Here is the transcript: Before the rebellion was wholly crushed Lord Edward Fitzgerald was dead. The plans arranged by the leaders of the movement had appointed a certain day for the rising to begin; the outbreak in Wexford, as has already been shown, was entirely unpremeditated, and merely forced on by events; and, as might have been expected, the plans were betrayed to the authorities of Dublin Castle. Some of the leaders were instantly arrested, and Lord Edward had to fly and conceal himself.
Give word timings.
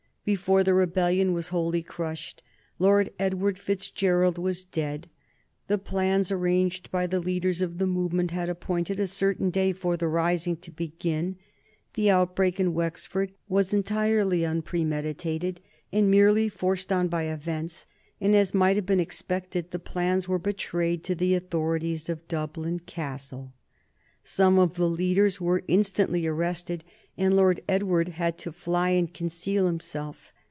Before 0.23 0.63
the 0.63 0.75
rebellion 0.75 1.33
was 1.33 1.47
wholly 1.47 1.81
crushed 1.81 2.43
Lord 2.77 3.09
Edward 3.17 3.57
Fitzgerald 3.57 4.37
was 4.37 4.63
dead. 4.63 5.09
The 5.67 5.79
plans 5.79 6.29
arranged 6.31 6.91
by 6.91 7.07
the 7.07 7.19
leaders 7.19 7.59
of 7.59 7.79
the 7.79 7.87
movement 7.87 8.29
had 8.29 8.47
appointed 8.47 8.99
a 8.99 9.07
certain 9.07 9.49
day 9.49 9.73
for 9.73 9.97
the 9.97 10.07
rising 10.07 10.57
to 10.57 10.69
begin; 10.69 11.37
the 11.95 12.11
outbreak 12.11 12.59
in 12.59 12.75
Wexford, 12.75 13.31
as 13.31 13.31
has 13.31 13.33
already 13.33 13.35
been 13.47 13.55
shown, 13.55 13.55
was 13.55 13.73
entirely 13.73 14.45
unpremeditated, 14.45 15.59
and 15.91 16.11
merely 16.11 16.49
forced 16.49 16.91
on 16.91 17.07
by 17.07 17.23
events; 17.23 17.87
and, 18.21 18.35
as 18.35 18.53
might 18.53 18.75
have 18.75 18.85
been 18.85 18.99
expected, 18.99 19.71
the 19.71 19.79
plans 19.79 20.27
were 20.27 20.37
betrayed 20.39 21.03
to 21.03 21.15
the 21.15 21.33
authorities 21.33 22.09
of 22.09 22.27
Dublin 22.27 22.77
Castle. 22.81 23.53
Some 24.23 24.59
of 24.59 24.75
the 24.75 24.87
leaders 24.87 25.41
were 25.41 25.63
instantly 25.67 26.27
arrested, 26.27 26.83
and 27.17 27.35
Lord 27.35 27.59
Edward 27.67 28.07
had 28.09 28.37
to 28.39 28.51
fly 28.51 28.89
and 28.91 29.11
conceal 29.11 29.65
himself. 29.65 30.31